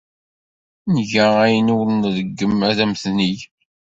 Nga 0.95 1.25
ayen 1.45 1.67
ay 1.73 1.81
nṛeggem 1.93 2.57
ad 2.69 2.79
am-t-neg. 2.83 3.37